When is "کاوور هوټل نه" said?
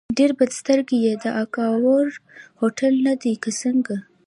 1.55-3.13